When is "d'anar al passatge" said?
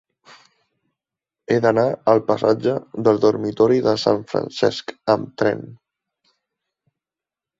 1.65-2.73